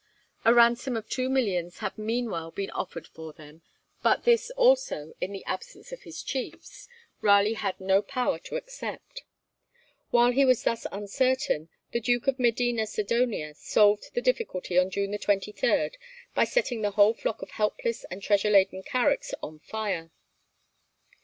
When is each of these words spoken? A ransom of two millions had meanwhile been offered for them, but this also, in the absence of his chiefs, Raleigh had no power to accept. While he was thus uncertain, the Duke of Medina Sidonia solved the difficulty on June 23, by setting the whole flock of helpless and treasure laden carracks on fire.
A 0.43 0.51
ransom 0.51 0.97
of 0.97 1.07
two 1.07 1.29
millions 1.29 1.77
had 1.77 1.95
meanwhile 1.95 2.49
been 2.49 2.71
offered 2.71 3.05
for 3.05 3.33
them, 3.33 3.61
but 4.01 4.23
this 4.23 4.49
also, 4.57 5.13
in 5.21 5.31
the 5.31 5.45
absence 5.45 5.91
of 5.91 6.01
his 6.01 6.23
chiefs, 6.23 6.89
Raleigh 7.21 7.53
had 7.53 7.79
no 7.79 8.01
power 8.01 8.39
to 8.39 8.55
accept. 8.55 9.21
While 10.09 10.31
he 10.31 10.43
was 10.43 10.63
thus 10.63 10.87
uncertain, 10.91 11.69
the 11.91 11.99
Duke 12.01 12.25
of 12.25 12.39
Medina 12.39 12.87
Sidonia 12.87 13.53
solved 13.53 14.15
the 14.15 14.23
difficulty 14.23 14.75
on 14.79 14.89
June 14.89 15.15
23, 15.15 15.91
by 16.33 16.45
setting 16.45 16.81
the 16.81 16.89
whole 16.97 17.13
flock 17.13 17.43
of 17.43 17.51
helpless 17.51 18.03
and 18.05 18.23
treasure 18.23 18.49
laden 18.49 18.81
carracks 18.81 19.35
on 19.43 19.59
fire. 19.59 20.09